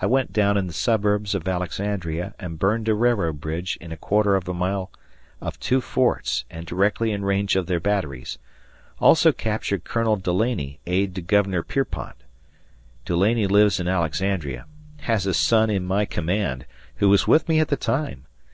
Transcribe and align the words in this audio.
I 0.00 0.06
went 0.06 0.32
down 0.32 0.56
in 0.56 0.66
the 0.66 0.72
suburbs 0.72 1.34
of 1.34 1.46
Alexandria 1.46 2.32
and 2.40 2.58
burned 2.58 2.88
a 2.88 2.94
railroad 2.94 3.42
bridge 3.42 3.76
in 3.78 3.92
a 3.92 3.96
quarter 3.98 4.34
of 4.34 4.48
a 4.48 4.54
mile 4.54 4.90
of 5.38 5.60
two 5.60 5.82
forts 5.82 6.46
and 6.50 6.64
directly 6.64 7.12
in 7.12 7.26
range 7.26 7.56
of 7.56 7.66
their 7.66 7.78
batteries, 7.78 8.38
also 9.00 9.32
captured 9.32 9.84
Colonel 9.84 10.16
Dulaney, 10.16 10.78
aide 10.86 11.14
to 11.16 11.20
(Governor) 11.20 11.62
Pierpont. 11.62 12.16
Dulaney 13.04 13.46
lives 13.50 13.78
in 13.78 13.86
Alexandria, 13.86 14.64
has 15.02 15.26
a 15.26 15.34
son 15.34 15.68
in 15.68 15.84
my 15.84 16.06
command, 16.06 16.64
who 16.94 17.10
was 17.10 17.28
with 17.28 17.46
me 17.46 17.60
at 17.60 17.68
the 17.68 17.76
time. 17.76 18.24